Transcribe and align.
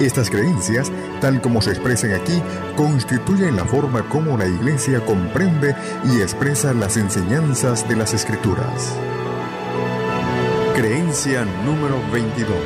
estas 0.00 0.30
creencias, 0.30 0.92
tal 1.20 1.40
como 1.40 1.60
se 1.60 1.70
expresan 1.70 2.12
aquí, 2.12 2.40
constituyen 2.76 3.56
la 3.56 3.64
forma 3.64 4.08
como 4.08 4.36
la 4.36 4.46
Iglesia 4.46 5.04
comprende 5.04 5.74
y 6.04 6.20
expresa 6.20 6.72
las 6.72 6.96
enseñanzas 6.96 7.88
de 7.88 7.96
las 7.96 8.14
Escrituras. 8.14 8.94
Creencia 10.74 11.44
número 11.64 11.96
22. 12.12 12.56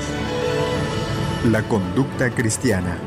La 1.51 1.63
conducta 1.63 2.31
cristiana. 2.31 2.99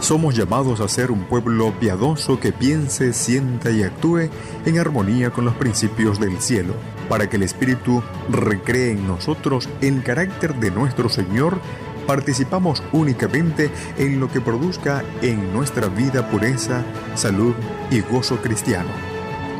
Somos 0.00 0.34
llamados 0.34 0.80
a 0.80 0.88
ser 0.88 1.10
un 1.10 1.24
pueblo 1.24 1.72
piadoso 1.78 2.40
que 2.40 2.52
piense, 2.52 3.12
sienta 3.12 3.70
y 3.70 3.82
actúe 3.82 4.30
en 4.64 4.78
armonía 4.78 5.30
con 5.30 5.44
los 5.44 5.54
principios 5.54 6.18
del 6.18 6.40
cielo, 6.40 6.74
para 7.08 7.28
que 7.28 7.36
el 7.36 7.42
Espíritu 7.42 8.02
recree 8.30 8.92
en 8.92 9.06
nosotros 9.06 9.68
el 9.82 10.02
carácter 10.02 10.54
de 10.56 10.70
nuestro 10.70 11.08
Señor 11.10 11.60
participamos 12.10 12.82
únicamente 12.90 13.70
en 13.96 14.18
lo 14.18 14.28
que 14.28 14.40
produzca 14.40 15.04
en 15.22 15.52
nuestra 15.52 15.86
vida 15.86 16.28
pureza, 16.28 16.82
salud 17.14 17.54
y 17.88 18.00
gozo 18.00 18.38
cristiano. 18.42 18.90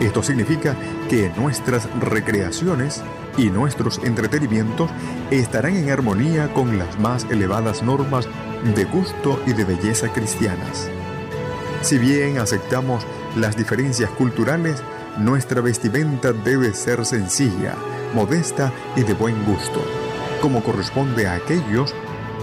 Esto 0.00 0.20
significa 0.24 0.74
que 1.08 1.30
nuestras 1.36 1.88
recreaciones 2.00 3.04
y 3.38 3.50
nuestros 3.50 3.98
entretenimientos 4.02 4.90
estarán 5.30 5.76
en 5.76 5.90
armonía 5.90 6.52
con 6.52 6.76
las 6.76 6.98
más 6.98 7.24
elevadas 7.30 7.84
normas 7.84 8.26
de 8.74 8.84
gusto 8.84 9.40
y 9.46 9.52
de 9.52 9.64
belleza 9.64 10.12
cristianas. 10.12 10.90
Si 11.82 11.98
bien 11.98 12.38
aceptamos 12.38 13.06
las 13.36 13.56
diferencias 13.56 14.10
culturales, 14.10 14.82
nuestra 15.18 15.60
vestimenta 15.60 16.32
debe 16.32 16.74
ser 16.74 17.06
sencilla, 17.06 17.76
modesta 18.12 18.72
y 18.96 19.04
de 19.04 19.14
buen 19.14 19.44
gusto, 19.44 19.84
como 20.42 20.64
corresponde 20.64 21.28
a 21.28 21.34
aquellos 21.34 21.94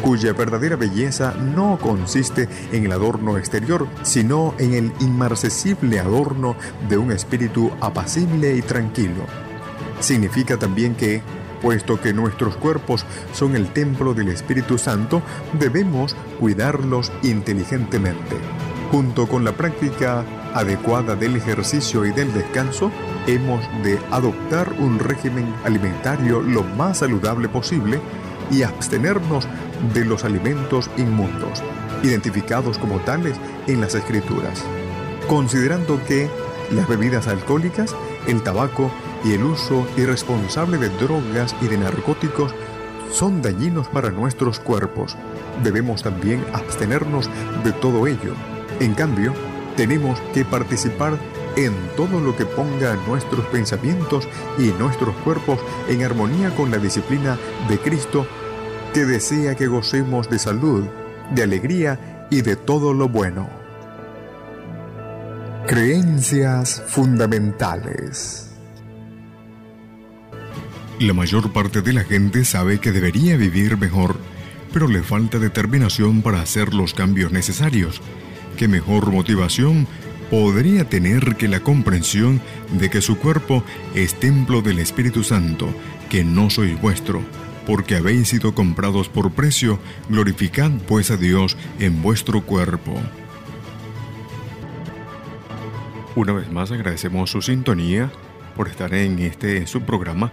cuya 0.01 0.33
verdadera 0.33 0.75
belleza 0.75 1.33
no 1.33 1.77
consiste 1.81 2.47
en 2.71 2.85
el 2.85 2.91
adorno 2.91 3.37
exterior, 3.37 3.87
sino 4.03 4.53
en 4.57 4.73
el 4.73 4.93
inmarcesible 4.99 5.99
adorno 5.99 6.55
de 6.89 6.97
un 6.97 7.11
espíritu 7.11 7.71
apacible 7.81 8.55
y 8.55 8.61
tranquilo. 8.61 9.25
Significa 9.99 10.57
también 10.57 10.95
que, 10.95 11.21
puesto 11.61 11.99
que 11.99 12.13
nuestros 12.13 12.55
cuerpos 12.57 13.05
son 13.33 13.55
el 13.55 13.73
templo 13.73 14.13
del 14.13 14.29
Espíritu 14.29 14.77
Santo, 14.77 15.21
debemos 15.59 16.15
cuidarlos 16.39 17.11
inteligentemente. 17.23 18.37
Junto 18.91 19.27
con 19.27 19.43
la 19.43 19.51
práctica 19.51 20.23
adecuada 20.53 21.15
del 21.15 21.35
ejercicio 21.35 22.05
y 22.05 22.11
del 22.11 22.33
descanso, 22.33 22.91
hemos 23.25 23.61
de 23.83 23.99
adoptar 24.11 24.71
un 24.79 24.99
régimen 24.99 25.53
alimentario 25.65 26.41
lo 26.41 26.63
más 26.63 26.99
saludable 26.99 27.49
posible 27.49 27.99
y 28.51 28.63
abstenernos 28.63 29.47
de 29.93 30.05
los 30.05 30.23
alimentos 30.23 30.89
inmundos, 30.97 31.63
identificados 32.03 32.77
como 32.77 32.99
tales 32.99 33.37
en 33.67 33.81
las 33.81 33.95
escrituras, 33.95 34.63
considerando 35.27 36.03
que 36.05 36.29
las 36.71 36.87
bebidas 36.87 37.27
alcohólicas, 37.27 37.95
el 38.27 38.43
tabaco 38.43 38.91
y 39.23 39.33
el 39.33 39.43
uso 39.43 39.87
irresponsable 39.97 40.77
de 40.77 40.89
drogas 40.89 41.55
y 41.61 41.67
de 41.67 41.77
narcóticos 41.77 42.53
son 43.11 43.41
dañinos 43.41 43.87
para 43.87 44.11
nuestros 44.11 44.59
cuerpos. 44.59 45.15
Debemos 45.63 46.03
también 46.03 46.43
abstenernos 46.53 47.29
de 47.63 47.71
todo 47.71 48.05
ello. 48.05 48.33
En 48.79 48.93
cambio, 48.93 49.33
tenemos 49.75 50.19
que 50.33 50.43
participar 50.43 51.17
en 51.57 51.73
todo 51.97 52.21
lo 52.21 52.37
que 52.37 52.45
ponga 52.45 52.95
nuestros 53.07 53.45
pensamientos 53.47 54.27
y 54.59 54.67
nuestros 54.79 55.15
cuerpos 55.17 55.59
en 55.89 56.03
armonía 56.03 56.55
con 56.55 56.69
la 56.69 56.77
disciplina 56.77 57.37
de 57.67 57.79
Cristo 57.79 58.27
que 58.93 59.05
desea 59.05 59.55
que 59.55 59.67
gocemos 59.67 60.29
de 60.29 60.39
salud, 60.39 60.85
de 61.31 61.43
alegría 61.43 62.27
y 62.29 62.41
de 62.41 62.55
todo 62.55 62.93
lo 62.93 63.09
bueno. 63.09 63.49
Creencias 65.65 66.83
fundamentales. 66.87 68.51
La 70.99 71.13
mayor 71.13 71.51
parte 71.51 71.81
de 71.81 71.93
la 71.93 72.03
gente 72.03 72.45
sabe 72.45 72.79
que 72.79 72.91
debería 72.91 73.35
vivir 73.35 73.77
mejor, 73.77 74.15
pero 74.73 74.87
le 74.87 75.01
falta 75.01 75.39
determinación 75.39 76.21
para 76.21 76.41
hacer 76.41 76.73
los 76.73 76.93
cambios 76.93 77.31
necesarios. 77.31 78.01
¿Qué 78.57 78.67
mejor 78.67 79.11
motivación 79.11 79.87
podría 80.29 80.87
tener 80.89 81.35
que 81.35 81.47
la 81.47 81.59
comprensión 81.61 82.41
de 82.79 82.89
que 82.89 83.01
su 83.01 83.17
cuerpo 83.17 83.63
es 83.95 84.19
templo 84.19 84.61
del 84.61 84.79
Espíritu 84.79 85.23
Santo, 85.23 85.69
que 86.09 86.23
no 86.23 86.49
sois 86.49 86.79
vuestro? 86.81 87.21
porque 87.67 87.97
habéis 87.97 88.29
sido 88.29 88.55
comprados 88.55 89.09
por 89.09 89.31
precio, 89.31 89.77
glorificad 90.07 90.71
pues 90.87 91.11
a 91.11 91.17
Dios 91.17 91.57
en 91.79 92.01
vuestro 92.01 92.41
cuerpo. 92.41 92.93
Una 96.15 96.31
vez 96.31 96.49
más 96.49 96.71
agradecemos 96.71 97.29
su 97.29 97.41
sintonía 97.41 98.09
por 98.55 98.69
estar 98.69 98.93
en 98.93 99.19
este 99.19 99.67
subprograma 99.67 100.31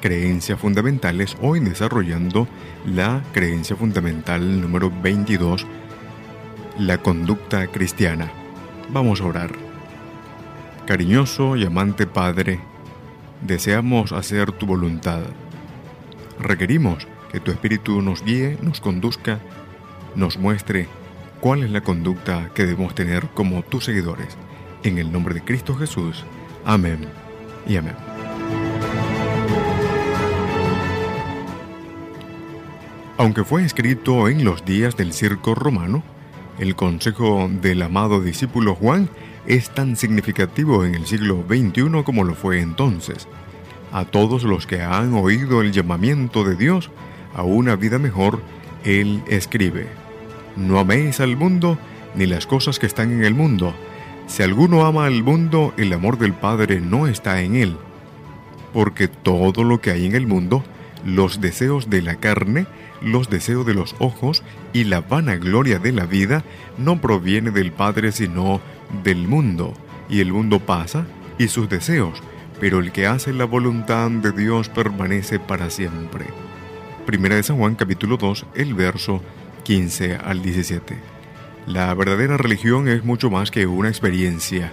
Creencias 0.00 0.60
Fundamentales, 0.60 1.36
hoy 1.42 1.58
desarrollando 1.58 2.46
la 2.86 3.22
creencia 3.32 3.74
fundamental 3.74 4.60
número 4.60 4.92
22, 5.02 5.66
la 6.78 6.98
conducta 6.98 7.66
cristiana. 7.66 8.45
Vamos 8.90 9.20
a 9.20 9.26
orar. 9.26 9.50
Cariñoso 10.86 11.56
y 11.56 11.64
amante 11.64 12.06
Padre, 12.06 12.60
deseamos 13.42 14.12
hacer 14.12 14.52
tu 14.52 14.66
voluntad 14.66 15.22
Requerimos 16.38 17.06
que 17.32 17.40
tu 17.40 17.50
Espíritu 17.50 18.02
nos 18.02 18.22
guíe, 18.22 18.58
nos 18.60 18.80
conduzca, 18.80 19.40
nos 20.14 20.38
muestre 20.38 20.86
cuál 21.40 21.62
es 21.62 21.70
la 21.70 21.80
conducta 21.80 22.50
que 22.54 22.66
debemos 22.66 22.94
tener 22.94 23.28
como 23.28 23.62
tus 23.62 23.84
seguidores. 23.84 24.36
En 24.82 24.98
el 24.98 25.10
nombre 25.10 25.34
de 25.34 25.42
Cristo 25.42 25.74
Jesús. 25.74 26.24
Amén 26.64 27.06
y 27.66 27.76
amén. 27.76 27.96
Aunque 33.18 33.44
fue 33.44 33.64
escrito 33.64 34.28
en 34.28 34.44
los 34.44 34.64
días 34.64 34.96
del 34.96 35.14
circo 35.14 35.54
romano, 35.54 36.02
el 36.58 36.74
consejo 36.74 37.48
del 37.50 37.82
amado 37.82 38.20
discípulo 38.20 38.74
Juan 38.74 39.08
es 39.46 39.70
tan 39.70 39.96
significativo 39.96 40.84
en 40.84 40.94
el 40.94 41.06
siglo 41.06 41.44
XXI 41.48 42.02
como 42.04 42.24
lo 42.24 42.34
fue 42.34 42.60
entonces 42.60 43.28
a 43.92 44.04
todos 44.04 44.42
los 44.42 44.66
que 44.66 44.82
han 44.82 45.14
oído 45.14 45.62
el 45.62 45.72
llamamiento 45.72 46.44
de 46.44 46.54
Dios 46.54 46.90
a 47.34 47.42
una 47.42 47.76
vida 47.76 47.98
mejor, 47.98 48.40
Él 48.84 49.22
escribe, 49.26 49.86
No 50.54 50.78
améis 50.78 51.20
al 51.20 51.36
mundo 51.36 51.78
ni 52.14 52.26
las 52.26 52.46
cosas 52.46 52.78
que 52.78 52.86
están 52.86 53.10
en 53.10 53.24
el 53.24 53.34
mundo. 53.34 53.74
Si 54.26 54.42
alguno 54.42 54.84
ama 54.84 55.06
al 55.06 55.22
mundo, 55.22 55.72
el 55.76 55.92
amor 55.92 56.18
del 56.18 56.34
Padre 56.34 56.80
no 56.80 57.06
está 57.06 57.40
en 57.40 57.56
él. 57.56 57.76
Porque 58.72 59.08
todo 59.08 59.64
lo 59.64 59.80
que 59.80 59.92
hay 59.92 60.04
en 60.04 60.14
el 60.14 60.26
mundo, 60.26 60.62
los 61.04 61.40
deseos 61.40 61.88
de 61.88 62.02
la 62.02 62.16
carne, 62.16 62.66
los 63.00 63.30
deseos 63.30 63.64
de 63.64 63.74
los 63.74 63.94
ojos 63.98 64.42
y 64.76 64.84
la 64.84 65.00
vanagloria 65.00 65.78
de 65.78 65.90
la 65.90 66.04
vida, 66.04 66.44
no 66.76 67.00
proviene 67.00 67.50
del 67.50 67.72
Padre 67.72 68.12
sino 68.12 68.60
del 69.02 69.26
mundo. 69.26 69.72
Y 70.10 70.20
el 70.20 70.34
mundo 70.34 70.60
pasa 70.60 71.06
y 71.38 71.48
sus 71.48 71.70
deseos, 71.70 72.22
pero 72.60 72.80
el 72.80 72.92
que 72.92 73.06
hace 73.06 73.32
la 73.32 73.46
voluntad 73.46 74.10
de 74.10 74.32
Dios 74.32 74.68
permanece 74.68 75.40
para 75.40 75.70
siempre. 75.70 76.26
Primera 77.06 77.36
de 77.36 77.42
San 77.42 77.56
Juan 77.56 77.74
capítulo 77.74 78.18
2, 78.18 78.44
el 78.54 78.74
verso 78.74 79.22
15 79.64 80.16
al 80.16 80.42
17. 80.42 80.94
La 81.66 81.94
verdadera 81.94 82.36
religión 82.36 82.86
es 82.86 83.02
mucho 83.02 83.30
más 83.30 83.50
que 83.50 83.66
una 83.66 83.88
experiencia 83.88 84.72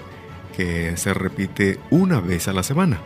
que 0.57 0.97
se 0.97 1.13
repite 1.13 1.79
una 1.91 2.19
vez 2.19 2.49
a 2.49 2.53
la 2.53 2.63
semana. 2.63 2.99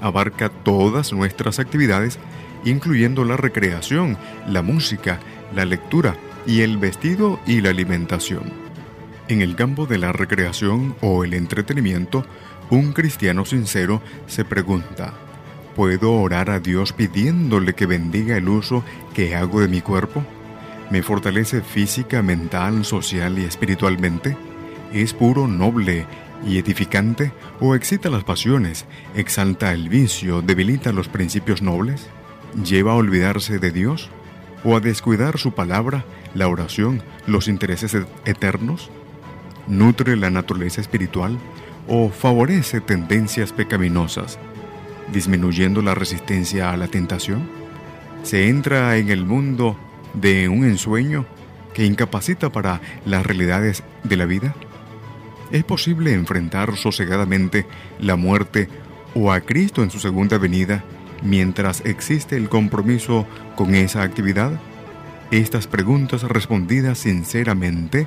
Abarca 0.00 0.48
todas 0.48 1.12
nuestras 1.12 1.60
actividades, 1.60 2.18
incluyendo 2.64 3.24
la 3.24 3.36
recreación, 3.36 4.18
la 4.48 4.62
música, 4.62 5.20
la 5.54 5.64
lectura 5.64 6.16
y 6.46 6.60
el 6.60 6.78
vestido 6.78 7.40
y 7.46 7.60
la 7.60 7.70
alimentación. 7.70 8.52
En 9.28 9.40
el 9.40 9.56
campo 9.56 9.86
de 9.86 9.98
la 9.98 10.12
recreación 10.12 10.94
o 11.00 11.24
el 11.24 11.34
entretenimiento, 11.34 12.24
un 12.70 12.92
cristiano 12.92 13.44
sincero 13.44 14.02
se 14.26 14.44
pregunta, 14.44 15.14
¿puedo 15.76 16.12
orar 16.14 16.50
a 16.50 16.60
Dios 16.60 16.92
pidiéndole 16.92 17.74
que 17.74 17.86
bendiga 17.86 18.36
el 18.36 18.48
uso 18.48 18.84
que 19.14 19.34
hago 19.36 19.60
de 19.60 19.68
mi 19.68 19.80
cuerpo? 19.80 20.24
¿Me 20.90 21.02
fortalece 21.02 21.62
física, 21.62 22.22
mental, 22.22 22.84
social 22.84 23.38
y 23.38 23.44
espiritualmente? 23.44 24.36
¿Es 24.92 25.14
puro, 25.14 25.46
noble 25.48 26.06
y 26.46 26.58
edificante 26.58 27.32
o 27.60 27.74
excita 27.74 28.10
las 28.10 28.24
pasiones, 28.24 28.84
exalta 29.14 29.72
el 29.72 29.88
vicio, 29.88 30.42
debilita 30.42 30.92
los 30.92 31.08
principios 31.08 31.62
nobles? 31.62 32.08
¿Lleva 32.62 32.92
a 32.92 32.96
olvidarse 32.96 33.58
de 33.58 33.70
Dios? 33.70 34.10
¿O 34.64 34.76
a 34.76 34.80
descuidar 34.80 35.38
su 35.38 35.52
palabra, 35.52 36.04
la 36.34 36.48
oración, 36.48 37.02
los 37.26 37.48
intereses 37.48 37.96
eternos? 38.24 38.90
¿Nutre 39.66 40.16
la 40.16 40.30
naturaleza 40.30 40.80
espiritual 40.80 41.38
o 41.88 42.10
favorece 42.10 42.80
tendencias 42.80 43.52
pecaminosas, 43.52 44.38
disminuyendo 45.12 45.82
la 45.82 45.94
resistencia 45.94 46.72
a 46.72 46.76
la 46.76 46.88
tentación? 46.88 47.48
¿Se 48.22 48.48
entra 48.48 48.96
en 48.96 49.10
el 49.10 49.24
mundo 49.24 49.76
de 50.14 50.48
un 50.48 50.64
ensueño 50.64 51.26
que 51.74 51.86
incapacita 51.86 52.50
para 52.50 52.80
las 53.04 53.24
realidades 53.24 53.82
de 54.04 54.16
la 54.16 54.26
vida? 54.26 54.54
¿Es 55.50 55.64
posible 55.64 56.14
enfrentar 56.14 56.76
sosegadamente 56.76 57.66
la 57.98 58.16
muerte 58.16 58.68
o 59.14 59.32
a 59.32 59.40
Cristo 59.40 59.82
en 59.82 59.90
su 59.90 59.98
segunda 59.98 60.38
venida 60.38 60.82
mientras 61.22 61.82
existe 61.84 62.36
el 62.36 62.48
compromiso 62.48 63.26
con 63.54 63.74
esa 63.74 64.02
actividad? 64.02 64.58
Estas 65.32 65.66
preguntas 65.66 66.24
respondidas 66.24 66.98
sinceramente 66.98 68.06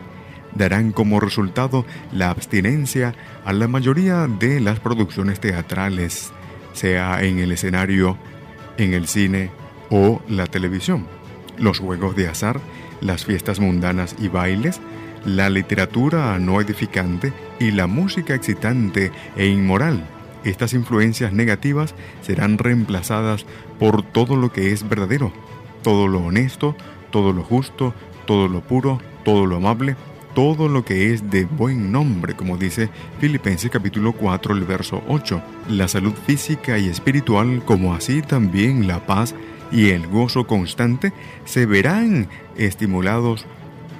darán 0.53 0.91
como 0.91 1.20
resultado 1.20 1.84
la 2.12 2.29
abstinencia 2.29 3.15
a 3.44 3.51
la 3.51 3.67
mayoría 3.67 4.27
de 4.27 4.60
las 4.60 4.79
producciones 4.79 5.39
teatrales, 5.39 6.32
sea 6.74 7.24
en 7.24 7.39
el 7.39 7.51
escenario, 7.51 8.15
en 8.77 8.94
el 8.94 9.08
cine 9.08 9.50
o 9.89 10.22
la 10.29 10.46
televisión, 10.46 11.08
los 11.58 11.79
juegos 11.79 12.15
de 12.15 12.27
azar, 12.27 12.62
las 13.01 13.25
fiestas 13.25 13.60
mundanas 13.60 14.15
y 14.20 14.27
bailes, 14.27 14.79
la 15.25 15.50
literatura 15.50 16.38
no 16.38 16.62
edificante 16.62 17.34
y 17.60 17.72
la 17.72 17.88
música 17.88 18.36
excitante 18.36 19.12
e 19.36 19.48
inmoral. 19.48 20.08
Estas 20.44 20.74
influencias 20.74 21.34
negativas 21.34 21.96
serán 22.22 22.60
reemplazadas 22.60 23.48
por 23.79 24.03
todo 24.03 24.36
lo 24.36 24.51
que 24.53 24.74
es 24.74 24.88
verdadero, 24.88 25.34
todo 25.82 26.08
lo 26.08 26.20
honesto, 26.20 26.75
todo 27.16 27.32
lo 27.32 27.44
justo, 27.44 27.94
todo 28.26 28.50
lo 28.50 28.60
puro, 28.60 29.00
todo 29.24 29.46
lo 29.46 29.56
amable, 29.56 29.96
todo 30.34 30.68
lo 30.68 30.84
que 30.84 31.14
es 31.14 31.32
de 31.32 31.46
buen 31.46 31.90
nombre, 31.90 32.34
como 32.34 32.58
dice 32.58 32.90
Filipenses 33.22 33.72
capítulo 33.72 34.12
4, 34.12 34.54
el 34.54 34.66
verso 34.66 35.02
8, 35.08 35.42
la 35.70 35.88
salud 35.88 36.12
física 36.12 36.78
y 36.78 36.90
espiritual, 36.90 37.64
como 37.64 37.94
así 37.94 38.22
también 38.22 38.86
la 38.86 39.06
paz 39.06 39.34
y 39.72 39.92
el 39.92 40.08
gozo 40.08 40.46
constante 40.46 41.14
se 41.46 41.66
verán 41.66 42.28
estimulados 42.58 43.46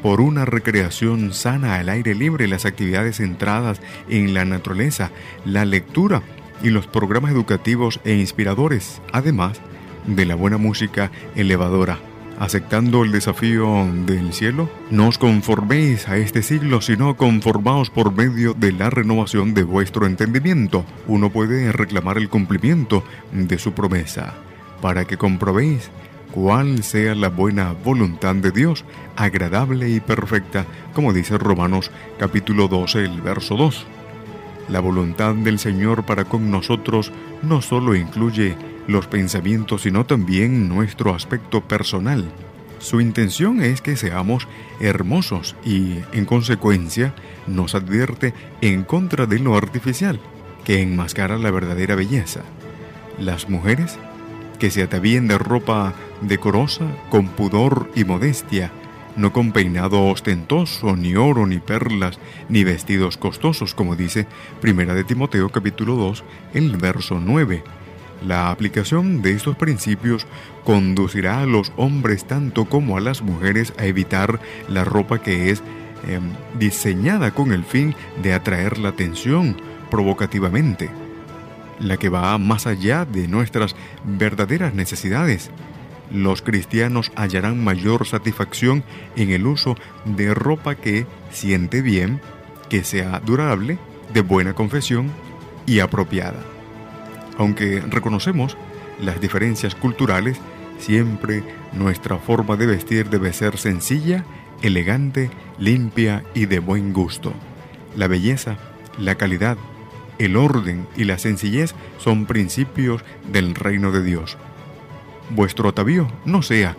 por 0.02 0.20
una 0.20 0.44
recreación 0.44 1.32
sana 1.32 1.76
al 1.76 1.88
aire 1.88 2.16
libre, 2.16 2.50
las 2.50 2.66
actividades 2.66 3.16
centradas 3.16 3.80
en 4.10 4.34
la 4.34 4.44
naturaleza, 4.44 5.12
la 5.46 5.64
lectura 5.64 6.22
y 6.62 6.70
los 6.70 6.86
programas 6.86 7.32
educativos 7.32 8.02
e 8.04 8.16
inspiradores, 8.16 9.02
además 9.14 9.62
de 10.06 10.26
la 10.26 10.36
buena 10.36 10.58
música 10.58 11.12
elevadora. 11.38 11.98
Aceptando 12.38 13.04
el 13.04 13.14
desafío 13.14 13.88
del 14.06 14.34
cielo, 14.34 14.70
no 14.92 15.08
os 15.08 15.18
conforméis 15.18 16.10
a 16.10 16.18
este 16.18 16.44
siglo, 16.44 16.82
sino 16.82 17.16
conformaos 17.16 17.90
por 17.90 18.14
medio 18.14 18.54
de 18.54 18.74
la 18.74 18.90
renovación 18.90 19.54
de 19.54 19.64
vuestro 19.64 20.06
entendimiento. 20.06 20.84
Uno 21.08 21.30
puede 21.30 21.72
reclamar 21.72 22.18
el 22.18 22.28
cumplimiento 22.28 23.06
de 23.32 23.58
su 23.58 23.72
promesa, 23.72 24.34
para 24.82 25.06
que 25.06 25.18
comprobéis 25.18 25.90
cuál 26.32 26.84
sea 26.84 27.16
la 27.16 27.30
buena 27.30 27.72
voluntad 27.72 28.36
de 28.36 28.52
Dios, 28.52 28.84
agradable 29.16 29.90
y 29.90 30.02
perfecta, 30.02 30.66
como 30.94 31.14
dice 31.14 31.38
Romanos 31.38 31.90
capítulo 32.20 32.68
12, 32.68 33.06
el 33.06 33.22
verso 33.22 33.56
2. 33.56 33.88
La 34.68 34.80
voluntad 34.80 35.36
del 35.36 35.60
Señor 35.60 36.06
para 36.06 36.26
con 36.26 36.50
nosotros 36.50 37.12
no 37.44 37.62
solo 37.62 37.96
incluye 37.96 38.56
los 38.88 39.08
pensamientos, 39.08 39.84
sino 39.84 40.06
también 40.06 40.68
nuestro 40.68 41.14
aspecto 41.14 41.62
personal. 41.62 42.26
Su 42.80 43.02
intención 43.02 43.62
es 43.62 43.82
que 43.82 43.96
seamos 43.96 44.48
hermosos 44.80 45.56
y, 45.64 46.00
en 46.12 46.26
consecuencia, 46.26 47.14
nos 47.48 47.74
advierte 47.74 48.34
en 48.62 48.84
contra 48.84 49.26
de 49.26 49.40
lo 49.40 49.56
artificial, 49.56 50.20
que 50.64 50.82
enmascara 50.82 51.38
la 51.38 51.52
verdadera 51.52 51.96
belleza. 51.96 52.42
Las 53.20 53.50
mujeres, 53.50 53.98
que 54.60 54.72
se 54.72 54.84
atavíen 54.84 55.28
de 55.28 55.38
ropa 55.38 55.94
decorosa, 56.22 56.86
con 57.10 57.28
pudor 57.30 57.90
y 57.96 58.04
modestia, 58.04 58.72
no 59.16 59.34
con 59.34 59.52
peinado 59.52 60.06
ostentoso, 60.08 60.96
ni 60.96 61.16
oro, 61.16 61.48
ni 61.48 61.60
perlas, 61.60 62.20
ni 62.50 62.64
vestidos 62.64 63.18
costosos, 63.18 63.74
como 63.74 63.96
dice 63.96 64.28
Primera 64.62 64.94
de 64.94 65.04
Timoteo 65.04 65.50
capítulo 65.50 65.96
2, 65.96 66.24
el 66.54 66.78
verso 66.78 67.20
9 67.24 67.64
la 68.26 68.50
aplicación 68.50 69.22
de 69.22 69.32
estos 69.32 69.56
principios 69.56 70.26
conducirá 70.64 71.42
a 71.42 71.46
los 71.46 71.72
hombres 71.78 72.26
tanto 72.26 72.66
como 72.66 72.98
a 72.98 73.02
las 73.02 73.22
mujeres 73.22 73.74
a 73.78 73.86
evitar 73.86 74.40
la 74.68 74.84
ropa 74.84 75.22
que 75.22 75.52
es 75.52 75.62
em, 76.08 76.24
diseñada 76.58 77.32
con 77.32 77.52
el 77.52 77.64
fin 77.64 77.96
de 78.24 78.34
atraer 78.34 78.78
la 78.78 78.90
atención 78.90 79.58
provocativamente, 79.92 80.90
la 81.80 81.98
que 81.98 82.10
va 82.10 82.38
más 82.38 82.68
allá 82.68 83.06
de 83.06 83.28
nuestras 83.28 83.76
verdaderas 84.04 84.74
necesidades. 84.74 85.52
Los 86.12 86.42
cristianos 86.42 87.12
hallarán 87.16 87.64
mayor 87.64 88.06
satisfacción 88.06 88.84
en 89.16 89.32
el 89.32 89.48
uso 89.48 89.76
de 90.06 90.34
ropa 90.34 90.76
que 90.76 91.08
siente 91.32 91.82
bien, 91.82 92.22
que 92.70 92.84
sea 92.84 93.20
durable, 93.20 93.78
de 94.14 94.22
buena 94.22 94.54
confesión 94.54 95.12
y 95.66 95.80
apropiada. 95.80 96.40
Aunque 97.38 97.82
reconocemos 97.82 98.56
las 99.02 99.20
diferencias 99.20 99.76
culturales, 99.76 100.38
siempre 100.80 101.44
nuestra 101.74 102.18
forma 102.18 102.56
de 102.56 102.68
vestir 102.68 103.10
debe 103.10 103.34
ser 103.34 103.58
sencilla, 103.58 104.24
elegante, 104.62 105.30
limpia 105.58 106.24
y 106.34 106.46
de 106.46 106.60
buen 106.60 106.94
gusto. 106.94 107.34
La 107.96 108.08
belleza, 108.08 108.58
la 108.98 109.16
calidad, 109.16 109.58
el 110.18 110.38
orden 110.38 110.88
y 110.96 111.04
la 111.04 111.18
sencillez 111.18 111.76
son 111.98 112.26
principios 112.26 113.04
del 113.32 113.56
reino 113.56 113.92
de 113.92 114.04
Dios. 114.04 114.38
Vuestro 115.30 115.70
atavío 115.70 116.08
no 116.26 116.42
sea 116.42 116.76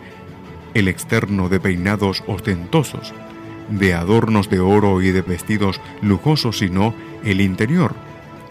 el 0.73 0.87
externo 0.87 1.49
de 1.49 1.59
peinados 1.59 2.23
ostentosos, 2.27 3.13
de 3.69 3.93
adornos 3.93 4.49
de 4.49 4.59
oro 4.59 5.01
y 5.01 5.11
de 5.11 5.21
vestidos 5.21 5.81
lujosos, 6.01 6.59
sino 6.59 6.93
el 7.23 7.41
interior, 7.41 7.93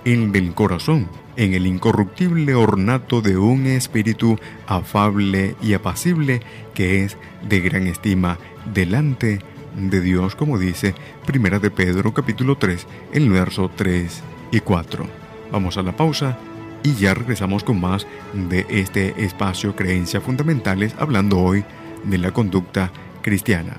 el 0.05 0.33
del 0.33 0.53
corazón, 0.55 1.09
en 1.37 1.55
el 1.55 1.67
incorruptible 1.67 2.55
ornato 2.55 3.21
de 3.21 3.37
un 3.37 3.67
espíritu 3.67 4.39
afable 4.67 5.55
y 5.63 5.75
apacible 5.75 6.41
que 6.75 7.05
es 7.05 7.17
de 7.49 7.61
gran 7.61 7.87
estima 7.87 8.39
delante 8.73 9.41
de 9.77 10.01
Dios, 10.01 10.35
como 10.35 10.59
dice 10.59 10.95
Primera 11.27 11.59
de 11.59 11.71
Pedro 11.71 12.13
capítulo 12.15 12.57
3, 12.57 12.87
el 13.13 13.31
verso 13.31 13.71
3 13.75 14.23
y 14.53 14.61
4. 14.61 15.07
Vamos 15.53 15.77
a 15.77 15.83
la 15.83 15.97
pausa 15.97 16.39
y 16.87 16.95
ya 16.95 17.15
regresamos 17.15 17.65
con 17.65 17.81
más 17.81 18.07
de 18.33 18.65
este 18.69 19.25
espacio 19.25 19.75
Creencias 19.75 20.23
Fundamentales, 20.23 20.95
hablando 20.99 21.41
hoy 21.41 21.65
de 22.05 22.19
la 22.19 22.31
conducta 22.31 22.93
cristiana. 23.23 23.77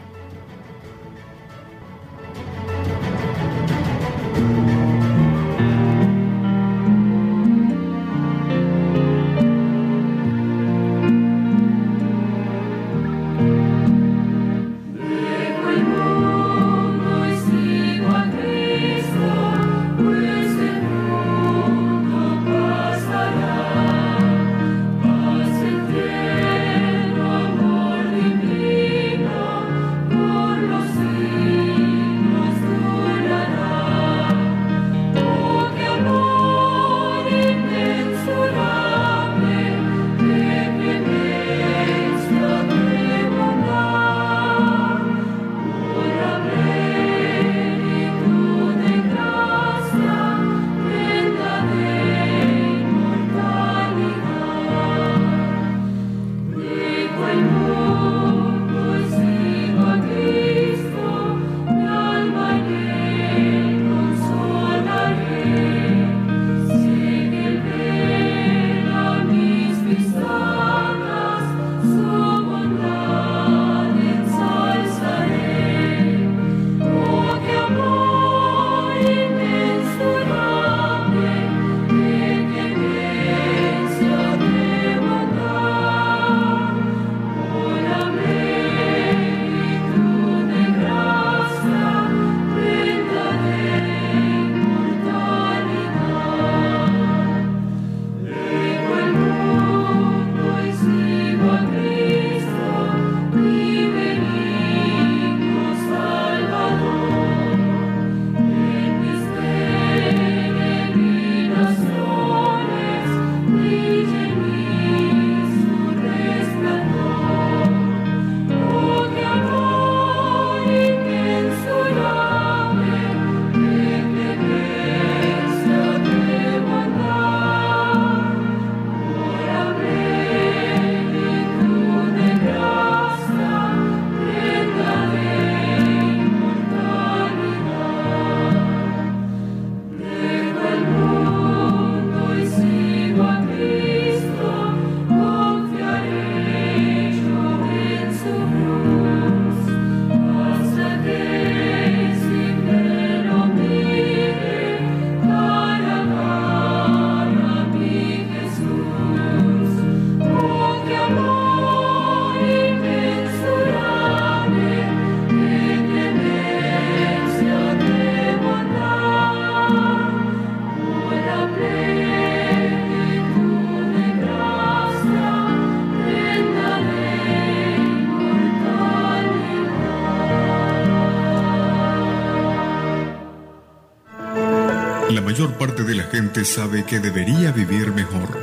Parte 185.60 185.84
de 185.84 185.96
la 185.96 186.04
gente 186.04 186.46
sabe 186.46 186.84
que 186.84 187.00
debería 187.00 187.52
vivir 187.52 187.92
mejor, 187.92 188.40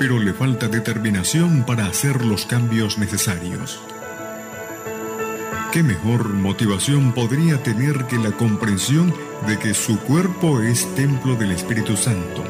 pero 0.00 0.18
le 0.18 0.32
falta 0.32 0.66
determinación 0.66 1.64
para 1.64 1.86
hacer 1.86 2.24
los 2.24 2.46
cambios 2.46 2.98
necesarios. 2.98 3.80
¿Qué 5.70 5.84
mejor 5.84 6.30
motivación 6.30 7.12
podría 7.12 7.62
tener 7.62 8.06
que 8.06 8.18
la 8.18 8.32
comprensión 8.32 9.14
de 9.46 9.56
que 9.56 9.72
su 9.72 10.00
cuerpo 10.00 10.60
es 10.60 10.92
templo 10.96 11.36
del 11.36 11.52
Espíritu 11.52 11.96
Santo, 11.96 12.42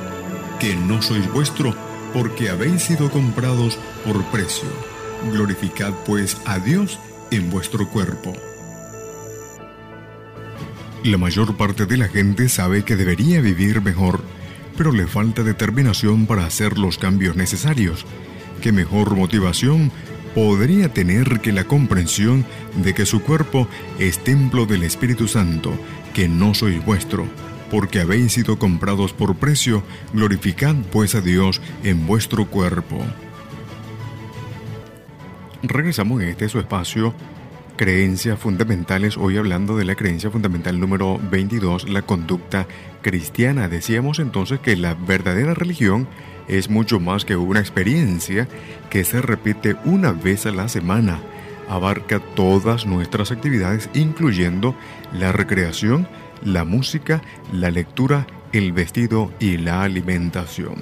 que 0.59 0.75
no 0.75 1.03
sois 1.03 1.31
vuestro 1.31 1.75
porque 2.15 2.49
habéis 2.49 2.85
sido 2.85 3.11
comprados 3.11 3.79
por 4.07 4.25
precio? 4.31 4.71
Glorificad 5.31 5.93
pues 6.07 6.39
a 6.47 6.59
Dios 6.59 6.99
en 7.31 7.51
vuestro 7.51 7.91
cuerpo. 7.91 8.33
La 11.05 11.19
mayor 11.19 11.57
parte 11.57 11.87
de 11.87 11.97
la 11.97 12.07
gente 12.07 12.49
sabe 12.49 12.85
que 12.85 12.95
debería 12.95 13.41
vivir 13.41 13.83
mejor, 13.83 14.23
pero 14.77 14.93
le 14.93 15.09
falta 15.09 15.43
determinación 15.43 16.27
para 16.27 16.47
hacer 16.47 16.79
los 16.79 16.97
cambios 16.97 17.35
necesarios. 17.35 18.07
¿Qué 18.61 18.71
mejor 18.71 19.17
motivación 19.17 19.91
podría 20.33 20.93
tener 20.93 21.41
que 21.41 21.51
la 21.51 21.65
comprensión 21.65 22.47
de 22.77 22.95
que 22.95 23.05
su 23.05 23.21
cuerpo 23.21 23.67
es 23.99 24.23
templo 24.23 24.65
del 24.65 24.85
Espíritu 24.85 25.27
Santo, 25.27 25.73
que 26.15 26.29
no 26.29 26.55
sois 26.55 26.85
vuestro? 26.85 27.27
Porque 27.69 27.99
habéis 27.99 28.35
sido 28.35 28.61
comprados 28.61 29.13
por 29.13 29.35
precio, 29.35 29.83
glorificad 30.13 30.77
pues 30.93 31.17
a 31.17 31.21
Dios 31.21 31.61
en 31.83 32.07
vuestro 32.07 32.47
cuerpo. 32.47 33.05
Regresamos 35.65 36.23
en 36.23 36.29
este 36.29 36.49
su 36.49 36.61
espacio 36.61 37.13
creencias 37.83 38.39
fundamentales, 38.39 39.17
hoy 39.17 39.39
hablando 39.39 39.77
de 39.77 39.85
la 39.85 39.97
creencia 39.97 40.31
fundamental 40.31 40.79
número 40.79 41.19
22, 41.33 41.89
la 41.89 42.03
conducta 42.03 42.69
cristiana. 43.01 43.67
Decíamos 43.69 44.21
entonces 44.21 44.61
que 44.61 44.77
la 44.77 44.95
verdadera 44.95 45.53
religión 45.53 46.07
es 46.47 46.71
mucho 46.71 47.01
más 47.01 47.25
que 47.25 47.35
una 47.35 47.59
experiencia 47.59 48.47
que 48.89 49.03
se 49.03 49.21
repite 49.21 49.75
una 49.85 50.13
vez 50.13 50.47
a 50.47 50.53
la 50.53 50.69
semana. 50.69 51.19
Abarca 51.69 52.21
todas 52.21 52.87
nuestras 52.87 53.33
actividades, 53.33 53.91
incluyendo 53.95 54.77
la 55.13 55.33
recreación, 55.33 56.07
la 56.45 56.65
música, 56.65 57.21
la 57.53 57.73
lectura, 57.73 58.29
el 58.53 58.71
vestido 58.71 59.33
y 59.41 59.57
la 59.57 59.83
alimentación. 59.83 60.77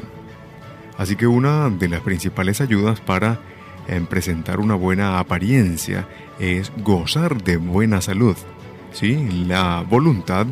Así 0.98 1.16
que 1.16 1.26
una 1.26 1.70
de 1.70 1.88
las 1.88 2.02
principales 2.02 2.60
ayudas 2.60 3.00
para 3.00 3.40
en 3.88 4.06
presentar 4.06 4.60
una 4.60 4.74
buena 4.74 5.18
apariencia 5.18 6.06
es 6.38 6.72
gozar 6.78 7.42
de 7.42 7.56
buena 7.56 8.00
salud. 8.00 8.36
¿sí? 8.92 9.44
La 9.46 9.84
voluntad, 9.88 10.46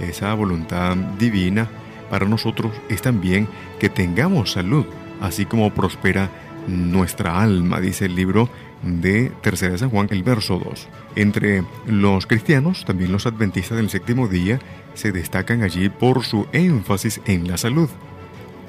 esa 0.00 0.34
voluntad 0.34 0.96
divina 1.18 1.68
para 2.10 2.26
nosotros 2.26 2.72
es 2.88 3.02
también 3.02 3.48
que 3.78 3.88
tengamos 3.88 4.52
salud, 4.52 4.84
así 5.20 5.46
como 5.46 5.72
prospera 5.72 6.30
nuestra 6.66 7.40
alma, 7.40 7.80
dice 7.80 8.06
el 8.06 8.14
libro 8.14 8.48
de 8.82 9.30
Tercera 9.42 9.72
de 9.72 9.78
San 9.78 9.90
Juan, 9.90 10.08
el 10.10 10.22
verso 10.22 10.58
2. 10.58 10.88
Entre 11.16 11.64
los 11.86 12.26
cristianos, 12.26 12.84
también 12.84 13.12
los 13.12 13.26
adventistas 13.26 13.76
del 13.76 13.90
séptimo 13.90 14.28
día, 14.28 14.58
se 14.94 15.12
destacan 15.12 15.62
allí 15.62 15.88
por 15.88 16.24
su 16.24 16.46
énfasis 16.52 17.20
en 17.26 17.48
la 17.48 17.56
salud. 17.56 17.88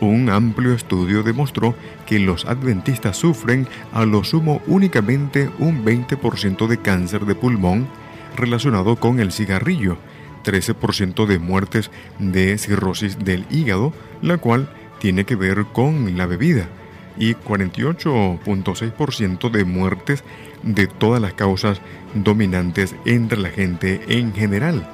Un 0.01 0.29
amplio 0.31 0.73
estudio 0.73 1.21
demostró 1.21 1.75
que 2.07 2.17
los 2.17 2.45
adventistas 2.45 3.17
sufren 3.17 3.67
a 3.93 4.03
lo 4.03 4.23
sumo 4.23 4.59
únicamente 4.65 5.51
un 5.59 5.85
20% 5.85 6.65
de 6.65 6.77
cáncer 6.77 7.27
de 7.27 7.35
pulmón 7.35 7.87
relacionado 8.35 8.95
con 8.95 9.19
el 9.19 9.31
cigarrillo, 9.31 9.97
13% 10.43 11.27
de 11.27 11.37
muertes 11.37 11.91
de 12.17 12.57
cirrosis 12.57 13.19
del 13.19 13.45
hígado, 13.51 13.93
la 14.23 14.39
cual 14.39 14.73
tiene 14.99 15.25
que 15.25 15.35
ver 15.35 15.65
con 15.71 16.17
la 16.17 16.25
bebida, 16.25 16.67
y 17.15 17.35
48.6% 17.35 19.51
de 19.51 19.65
muertes 19.65 20.23
de 20.63 20.87
todas 20.87 21.21
las 21.21 21.33
causas 21.33 21.79
dominantes 22.15 22.95
entre 23.05 23.37
la 23.37 23.49
gente 23.49 24.01
en 24.07 24.33
general. 24.33 24.89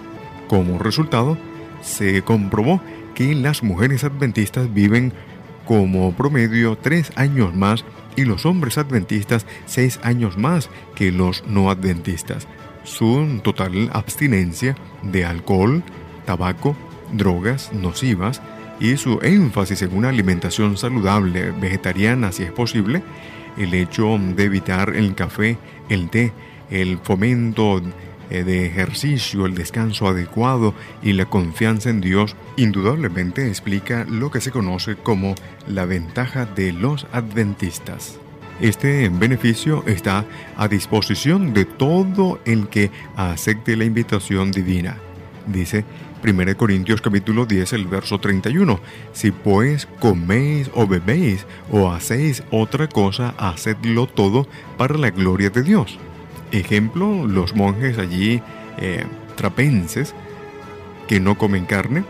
Como 0.49 0.79
resultado, 0.79 1.37
se 1.81 2.23
comprobó 2.23 2.81
que 3.17 3.33
las 3.33 3.63
mujeres 3.63 4.03
adventistas 4.03 4.71
viven 4.71 5.11
como 5.65 6.15
promedio 6.15 6.77
tres 6.77 7.11
años 7.15 7.55
más 7.55 7.83
y 8.15 8.25
los 8.25 8.45
hombres 8.45 8.77
adventistas 8.77 9.47
seis 9.65 9.99
años 10.03 10.37
más 10.37 10.69
que 10.93 11.11
los 11.11 11.43
no 11.47 11.71
adventistas. 11.71 12.47
Su 12.83 13.41
total 13.43 13.89
abstinencia 13.91 14.75
de 15.01 15.25
alcohol, 15.25 15.81
tabaco, 16.27 16.75
drogas 17.11 17.73
nocivas 17.73 18.39
y 18.79 18.97
su 18.97 19.17
énfasis 19.23 19.81
en 19.81 19.97
una 19.97 20.09
alimentación 20.09 20.77
saludable, 20.77 21.49
vegetariana 21.59 22.31
si 22.31 22.43
es 22.43 22.51
posible, 22.51 23.01
el 23.57 23.73
hecho 23.73 24.15
de 24.19 24.43
evitar 24.43 24.95
el 24.95 25.15
café, 25.15 25.57
el 25.89 26.11
té, 26.11 26.33
el 26.69 26.99
fomento 26.99 27.81
de 28.29 28.65
ejercicio, 28.65 29.45
el 29.45 29.55
descanso 29.55 30.07
adecuado 30.07 30.73
y 31.01 31.13
la 31.13 31.25
confianza 31.25 31.89
en 31.89 32.01
Dios 32.01 32.35
indudablemente 32.57 33.47
explica 33.47 34.05
lo 34.09 34.31
que 34.31 34.41
se 34.41 34.51
conoce 34.51 34.95
como 34.95 35.35
la 35.67 35.85
ventaja 35.85 36.45
de 36.45 36.73
los 36.73 37.07
adventistas. 37.11 38.19
Este 38.59 39.07
beneficio 39.09 39.83
está 39.85 40.25
a 40.55 40.67
disposición 40.67 41.53
de 41.53 41.65
todo 41.65 42.39
el 42.45 42.69
que 42.69 42.89
acepte 43.15 43.77
la 43.77 43.85
invitación 43.85 44.51
divina. 44.51 44.97
Dice 45.45 45.85
1 46.23 46.57
Corintios 46.57 47.01
capítulo 47.01 47.45
10, 47.45 47.73
el 47.73 47.85
verso 47.85 48.19
31. 48.19 48.79
Si 49.13 49.31
pues 49.31 49.87
coméis 49.99 50.71
o 50.73 50.87
bebéis 50.87 51.45
o 51.71 51.91
hacéis 51.91 52.43
otra 52.49 52.89
cosa, 52.89 53.35
hacedlo 53.37 54.07
todo 54.07 54.47
para 54.77 54.97
la 54.97 55.11
gloria 55.11 55.51
de 55.51 55.61
Dios. 55.61 55.99
Ejemplo, 56.51 57.27
los 57.27 57.55
monjes 57.55 57.97
allí 57.97 58.41
eh, 58.77 59.05
trapenses 59.35 60.15
que 61.07 61.19
no 61.19 61.37
comen 61.37 61.65
carne 61.65 62.03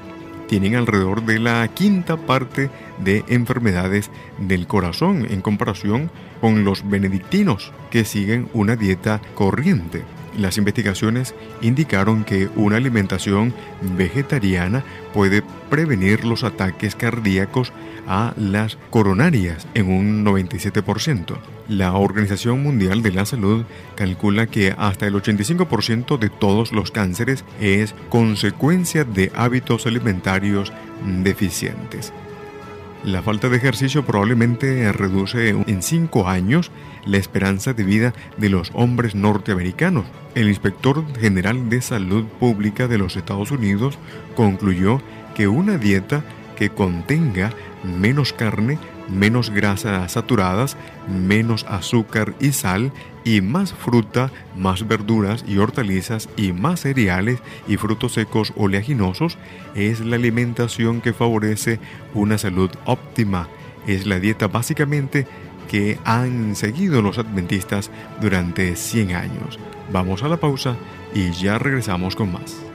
tienen 0.47 0.75
alrededor 0.75 1.25
de 1.25 1.39
la 1.39 1.67
quinta 1.67 2.17
parte 2.17 2.69
de 2.99 3.23
enfermedades 3.27 4.09
del 4.37 4.65
corazón 4.65 5.27
en 5.29 5.41
comparación 5.41 6.09
con 6.39 6.63
los 6.63 6.87
benedictinos 6.89 7.73
que 7.91 8.05
siguen 8.05 8.49
una 8.53 8.75
dieta 8.75 9.21
corriente. 9.35 10.03
Las 10.37 10.59
investigaciones 10.59 11.33
indicaron 11.61 12.23
que 12.23 12.47
una 12.55 12.77
alimentación 12.77 13.53
vegetariana 13.97 14.83
puede 15.13 15.41
prevenir 15.69 16.25
los 16.25 16.43
ataques 16.43 16.95
cardíacos 16.95 17.73
a 18.07 18.33
las 18.37 18.77
coronarias 18.91 19.67
en 19.73 19.91
un 19.91 20.23
97%. 20.23 21.37
La 21.67 21.93
Organización 21.93 22.61
Mundial 22.61 23.01
de 23.01 23.11
la 23.11 23.25
Salud 23.25 23.65
calcula 23.95 24.45
que 24.47 24.73
hasta 24.77 25.07
el 25.07 25.15
85% 25.15 26.19
de 26.19 26.29
todos 26.29 26.71
los 26.71 26.91
cánceres 26.91 27.43
es 27.59 27.95
consecuencia 28.09 29.03
de 29.03 29.31
hábitos 29.35 29.87
alimentarios 29.87 30.71
deficientes. 31.23 32.13
La 33.03 33.21
falta 33.21 33.47
de 33.47 33.57
ejercicio 33.57 34.05
probablemente 34.05 34.91
reduce 34.91 35.49
en 35.49 35.81
5 35.81 36.27
años 36.27 36.71
la 37.05 37.17
esperanza 37.17 37.73
de 37.73 37.83
vida 37.83 38.13
de 38.37 38.49
los 38.49 38.71
hombres 38.73 39.15
norteamericanos. 39.15 40.05
El 40.35 40.49
inspector 40.49 41.05
general 41.17 41.69
de 41.69 41.81
salud 41.81 42.25
pública 42.25 42.87
de 42.87 42.97
los 42.97 43.15
Estados 43.15 43.51
Unidos 43.51 43.97
concluyó 44.35 45.01
que 45.35 45.47
una 45.47 45.77
dieta 45.77 46.23
que 46.57 46.69
contenga 46.69 47.51
menos 47.83 48.33
carne, 48.33 48.77
menos 49.09 49.49
grasas 49.49 50.11
saturadas, 50.11 50.77
menos 51.07 51.65
azúcar 51.69 52.35
y 52.39 52.51
sal 52.51 52.91
y 53.23 53.41
más 53.41 53.73
fruta, 53.73 54.31
más 54.55 54.87
verduras 54.87 55.43
y 55.47 55.57
hortalizas 55.57 56.29
y 56.37 56.53
más 56.53 56.81
cereales 56.81 57.39
y 57.67 57.77
frutos 57.77 58.13
secos 58.13 58.53
oleaginosos 58.55 59.37
es 59.75 59.99
la 59.99 60.15
alimentación 60.15 61.01
que 61.01 61.13
favorece 61.13 61.79
una 62.13 62.37
salud 62.37 62.69
óptima. 62.85 63.47
Es 63.85 64.05
la 64.05 64.19
dieta 64.19 64.47
básicamente 64.47 65.27
que 65.69 65.99
han 66.05 66.55
seguido 66.55 67.01
los 67.01 67.17
adventistas 67.17 67.91
durante 68.21 68.75
100 68.75 69.15
años. 69.15 69.59
Vamos 69.91 70.23
a 70.23 70.29
la 70.29 70.37
pausa 70.37 70.75
y 71.13 71.31
ya 71.31 71.57
regresamos 71.57 72.15
con 72.15 72.31
más. 72.31 72.66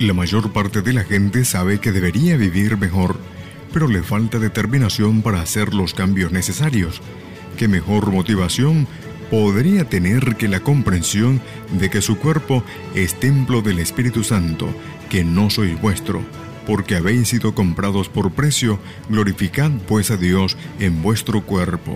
La 0.00 0.12
mayor 0.12 0.52
parte 0.52 0.82
de 0.82 0.92
la 0.92 1.04
gente 1.04 1.44
sabe 1.44 1.78
que 1.78 1.92
debería 1.92 2.36
vivir 2.36 2.76
mejor, 2.76 3.16
pero 3.72 3.86
le 3.86 4.02
falta 4.02 4.40
determinación 4.40 5.22
para 5.22 5.40
hacer 5.40 5.72
los 5.72 5.94
cambios 5.94 6.32
necesarios. 6.32 7.00
¿Qué 7.56 7.68
mejor 7.68 8.10
motivación 8.10 8.88
podría 9.30 9.88
tener 9.88 10.34
que 10.34 10.48
la 10.48 10.58
comprensión 10.58 11.40
de 11.78 11.90
que 11.90 12.02
su 12.02 12.18
cuerpo 12.18 12.64
es 12.96 13.14
templo 13.20 13.62
del 13.62 13.78
Espíritu 13.78 14.24
Santo, 14.24 14.68
que 15.08 15.22
no 15.22 15.48
sois 15.48 15.80
vuestro? 15.80 16.22
Porque 16.66 16.96
habéis 16.96 17.28
sido 17.28 17.54
comprados 17.54 18.08
por 18.08 18.32
precio, 18.32 18.80
glorificad 19.08 19.70
pues 19.86 20.10
a 20.10 20.16
Dios 20.16 20.56
en 20.80 21.02
vuestro 21.02 21.42
cuerpo. 21.42 21.94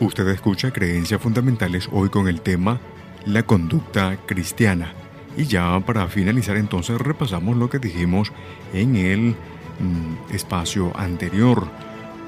Usted 0.00 0.26
escucha 0.28 0.72
Creencias 0.72 1.20
Fundamentales 1.20 1.88
hoy 1.92 2.08
con 2.08 2.26
el 2.26 2.40
tema 2.40 2.80
La 3.26 3.42
conducta 3.42 4.16
cristiana. 4.26 4.92
Y 5.36 5.44
ya 5.44 5.78
para 5.80 6.08
finalizar 6.08 6.56
entonces 6.56 7.00
repasamos 7.00 7.56
lo 7.56 7.70
que 7.70 7.78
dijimos 7.78 8.32
en 8.72 8.96
el 8.96 9.20
mm, 9.30 10.34
espacio 10.34 10.92
anterior. 10.96 11.68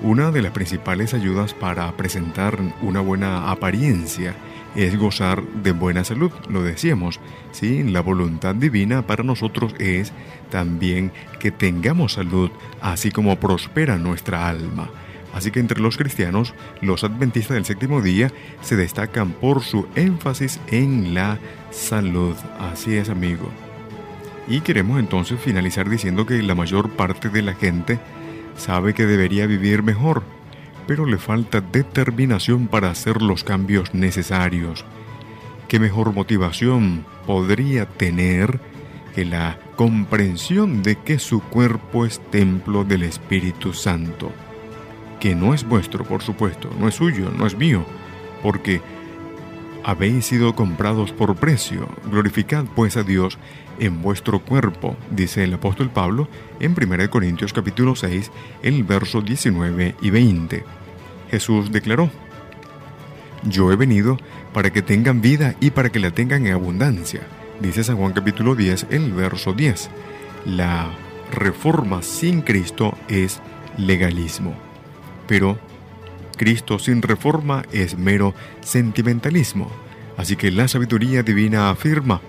Una 0.03 0.31
de 0.31 0.43
las 0.43 0.53
principales 0.53 1.15
ayudas 1.15 1.55
para 1.55 1.91
presentar 1.97 2.59
una 2.83 3.01
buena 3.01 3.51
apariencia 3.51 4.35
es 4.75 4.99
gozar 4.99 5.43
de 5.43 5.73
buena 5.73 6.05
salud, 6.05 6.33
lo 6.49 6.63
decíamos. 6.63 7.21
¿sí? 7.53 7.83
La 7.85 8.01
voluntad 8.01 8.55
divina 8.55 9.07
para 9.07 9.23
nosotros 9.23 9.75
es 9.79 10.13
también 10.51 11.13
que 11.39 11.51
tengamos 11.51 12.15
salud, 12.15 12.51
así 12.81 13.11
como 13.11 13.39
prospera 13.39 13.97
nuestra 13.97 14.49
alma. 14.49 14.91
Así 15.33 15.51
que 15.51 15.61
entre 15.61 15.81
los 15.81 15.97
cristianos, 15.97 16.55
los 16.81 17.05
adventistas 17.05 17.55
del 17.55 17.65
séptimo 17.65 18.03
día 18.03 18.31
se 18.61 18.77
destacan 18.77 19.33
por 19.33 19.63
su 19.63 19.87
énfasis 19.95 20.61
en 20.69 21.15
la 21.15 21.39
salud. 21.71 22.37
Así 22.59 22.97
es, 22.97 23.09
amigo. 23.09 23.49
Y 24.47 24.61
queremos 24.61 24.99
entonces 24.99 25.41
finalizar 25.41 25.89
diciendo 25.89 26.27
que 26.27 26.43
la 26.43 26.55
mayor 26.55 26.91
parte 26.91 27.29
de 27.29 27.43
la 27.43 27.55
gente 27.55 27.99
sabe 28.57 28.93
que 28.93 29.07
debería 29.07 29.47
vivir 29.47 29.83
mejor, 29.83 30.23
pero 30.87 31.07
le 31.07 31.17
falta 31.17 31.61
determinación 31.61 32.67
para 32.67 32.91
hacer 32.91 33.23
los 33.23 33.45
cambios 33.45 33.95
necesarios. 33.95 34.85
¿Qué 35.69 35.79
mejor 35.79 36.13
motivación 36.13 37.07
podría 37.27 37.87
tener 37.87 38.61
que 39.15 39.25
la 39.25 39.59
comprensión 39.77 40.83
de 40.83 40.97
que 40.97 41.19
su 41.19 41.41
cuerpo 41.41 42.05
es 42.05 42.21
templo 42.31 42.85
del 42.85 43.05
Espíritu 43.05 43.73
Santo? 43.73 44.33
Que 45.23 45.37
no 45.37 45.55
es 45.55 45.63
vuestro, 45.63 46.05
por 46.05 46.21
supuesto, 46.21 46.69
no 46.81 46.89
es 46.89 46.97
suyo, 46.97 47.31
no 47.31 47.47
es 47.47 47.57
mío, 47.57 47.85
porque 48.43 48.81
habéis 49.85 50.27
sido 50.27 50.57
comprados 50.57 51.13
por 51.13 51.37
precio. 51.37 51.89
Glorificad 52.11 52.65
pues 52.75 52.97
a 52.97 53.05
Dios 53.05 53.39
en 53.79 54.03
vuestro 54.03 54.41
cuerpo, 54.41 54.97
dice 55.13 55.45
el 55.45 55.55
apóstol 55.55 55.91
Pablo 55.91 56.27
en 56.59 56.75
1 56.77 57.09
Corintios 57.09 57.53
capítulo 57.53 57.95
6, 57.95 58.33
el 58.65 58.83
verso 58.83 59.21
19 59.21 59.95
y 60.03 60.11
20. 60.11 60.65
Jesús 61.31 61.71
declaró, 61.71 62.11
Yo 63.45 63.71
he 63.71 63.77
venido 63.77 64.19
para 64.53 64.71
que 64.71 64.83
tengan 64.83 65.21
vida 65.21 65.55
y 65.61 65.71
para 65.71 65.91
que 65.91 66.01
la 66.01 66.11
tengan 66.11 66.49
en 66.49 66.55
abundancia, 66.55 67.21
dice 67.61 67.85
San 67.85 67.97
Juan 67.97 68.13
capítulo 68.13 68.57
10, 68.57 68.89
el 68.91 69.13
verso 69.13 69.53
10. 69.53 69.89
La 70.47 70.91
reforma 71.31 72.03
sin 72.03 72.43
Cristo 72.43 72.99
es 73.07 73.41
legalismo. 73.79 74.72
Pero 75.27 75.59
Cristo 76.37 76.79
sin 76.79 77.03
reforma 77.03 77.65
es 77.73 77.97
mero 77.97 78.35
sentimentalismo. 78.61 79.71
Así 80.17 80.37
que 80.37 80.51
la 80.51 80.69
sabiduría 80.69 81.23
divina 81.23 81.71
afirma, 81.71 82.21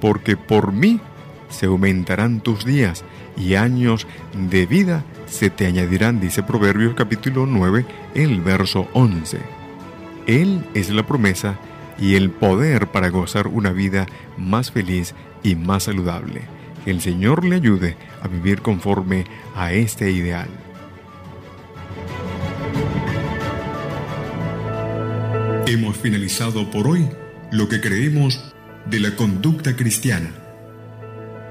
porque 0.00 0.36
por 0.36 0.72
mí 0.72 1.00
se 1.48 1.66
aumentarán 1.66 2.40
tus 2.40 2.64
días 2.64 3.04
y 3.36 3.54
años 3.54 4.06
de 4.50 4.66
vida 4.66 5.04
se 5.26 5.50
te 5.50 5.66
añadirán, 5.66 6.20
dice 6.20 6.42
Proverbios 6.42 6.94
capítulo 6.94 7.46
9, 7.46 7.84
el 8.14 8.40
verso 8.40 8.88
11. 8.92 9.38
Él 10.26 10.64
es 10.74 10.90
la 10.90 11.04
promesa 11.04 11.58
y 11.98 12.14
el 12.14 12.30
poder 12.30 12.88
para 12.88 13.08
gozar 13.08 13.46
una 13.46 13.72
vida 13.72 14.06
más 14.36 14.70
feliz 14.70 15.14
y 15.42 15.54
más 15.54 15.84
saludable. 15.84 16.42
Que 16.84 16.90
el 16.90 17.00
Señor 17.00 17.44
le 17.44 17.56
ayude 17.56 17.96
a 18.22 18.28
vivir 18.28 18.62
conforme 18.62 19.24
a 19.56 19.72
este 19.72 20.10
ideal. 20.10 20.48
Hemos 25.66 25.96
finalizado 25.96 26.70
por 26.70 26.86
hoy 26.86 27.08
lo 27.50 27.70
que 27.70 27.80
creemos 27.80 28.38
de 28.84 29.00
la 29.00 29.16
conducta 29.16 29.74
cristiana. 29.74 30.30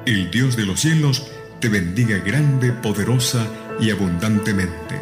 El 0.05 0.29
Dios 0.29 0.55
de 0.55 0.67
los 0.67 0.81
cielos 0.81 1.25
te 1.59 1.67
bendiga 1.67 2.19
grande, 2.19 2.71
poderosa 2.71 3.47
y 3.79 3.89
abundantemente. 3.89 5.01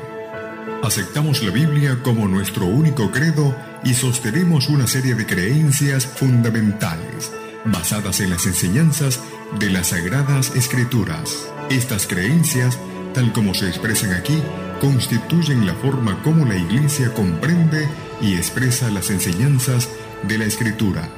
Aceptamos 0.81 1.43
la 1.43 1.51
Biblia 1.51 1.99
como 2.03 2.29
nuestro 2.29 2.65
único 2.65 3.11
credo 3.11 3.53
y 3.83 3.95
sostenemos 3.95 4.69
una 4.69 4.87
serie 4.87 5.13
de 5.13 5.25
creencias 5.25 6.05
fundamentales 6.05 7.33
basadas 7.65 8.21
en 8.21 8.29
las 8.29 8.45
enseñanzas 8.45 9.19
de 9.59 9.71
las 9.71 9.87
Sagradas 9.87 10.55
Escrituras. 10.55 11.51
Estas 11.69 12.07
creencias, 12.07 12.79
tal 13.13 13.33
como 13.33 13.53
se 13.55 13.67
expresan 13.67 14.13
aquí, 14.13 14.41
constituyen 14.79 15.65
la 15.65 15.73
forma 15.73 16.23
como 16.23 16.45
la 16.45 16.55
Iglesia 16.55 17.13
comprende 17.13 17.89
y 18.21 18.35
expresa 18.35 18.89
las 18.91 19.09
enseñanzas 19.09 19.89
de 20.27 20.37
la 20.37 20.45
Escritura. 20.45 21.09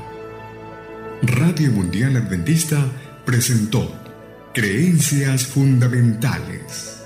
Radio 1.21 1.71
Mundial 1.71 2.17
Adventista 2.17 2.85
presentó 3.25 3.93
Creencias 4.53 5.45
Fundamentales. 5.45 7.02